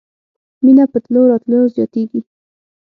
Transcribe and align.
مینه 0.63 0.85
په 0.91 0.97
تلو 1.03 1.21
راتلو 1.31 1.59
زیاتیږي 1.75 2.21